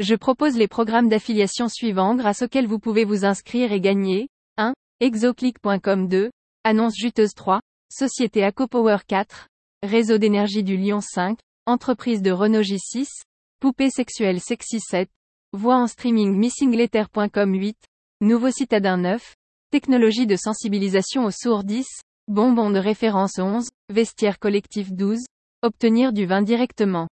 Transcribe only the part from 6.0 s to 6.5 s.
2.